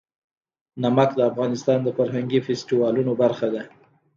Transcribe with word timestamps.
نمک 0.83 1.09
د 1.15 1.19
افغانستان 1.31 1.77
د 1.83 1.87
فرهنګي 1.97 2.39
فستیوالونو 2.45 3.11
برخه 3.21 3.47
ده. 3.55 3.63